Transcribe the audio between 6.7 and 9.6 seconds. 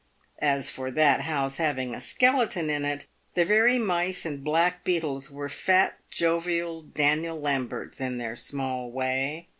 Daniel Lamberts in their small way.